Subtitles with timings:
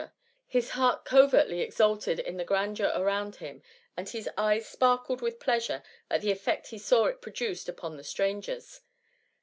[0.47, 3.61] his heart co vertly exalted in the grandeur around him,
[3.95, 8.03] and his eyes sparkled with pleasure at the effect he saw it produced upon the
[8.03, 8.81] strangers.